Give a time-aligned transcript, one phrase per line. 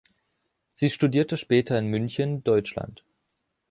[0.73, 3.05] Sie studierte später in München, Deutschland.